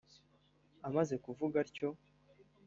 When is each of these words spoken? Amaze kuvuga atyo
Amaze 0.87 1.15
kuvuga 1.23 1.55
atyo 1.65 1.89